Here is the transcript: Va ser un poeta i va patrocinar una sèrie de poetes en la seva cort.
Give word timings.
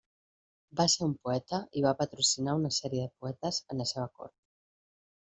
Va 0.77 0.85
ser 0.93 1.01
un 1.07 1.11
poeta 1.27 1.59
i 1.81 1.85
va 1.87 1.91
patrocinar 2.01 2.55
una 2.63 2.71
sèrie 2.81 3.05
de 3.05 3.13
poetes 3.27 3.61
en 3.75 3.83
la 3.83 3.87
seva 3.93 4.09
cort. 4.23 4.35